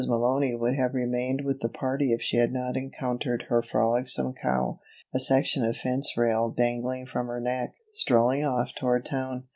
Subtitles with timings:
[0.07, 4.79] Malony would have remained with the party if she had not encountered her frolicsome cow,
[5.13, 9.43] a section of fence rail dangling from her neck, strolling off toward town.